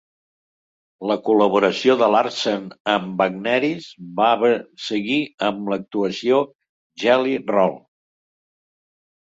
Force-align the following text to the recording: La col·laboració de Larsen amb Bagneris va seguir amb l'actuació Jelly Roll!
La 1.11 1.17
col·laboració 1.27 1.95
de 1.99 2.07
Larsen 2.13 2.65
amb 2.95 3.13
Bagneris 3.21 3.91
va 4.23 4.33
seguir 4.89 5.21
amb 5.51 5.71
l'actuació 5.75 6.45
Jelly 7.05 7.41
Roll! 7.55 7.83